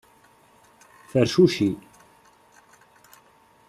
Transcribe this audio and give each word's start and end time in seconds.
Fercuci. 1.11 1.69